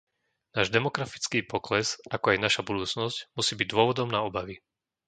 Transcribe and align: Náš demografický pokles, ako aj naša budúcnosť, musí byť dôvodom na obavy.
Náš 0.57 0.67
demografický 0.75 1.39
pokles, 1.51 1.87
ako 2.15 2.25
aj 2.33 2.41
naša 2.45 2.61
budúcnosť, 2.69 3.17
musí 3.37 3.53
byť 3.59 3.67
dôvodom 3.73 4.07
na 4.15 4.19
obavy. 4.29 4.55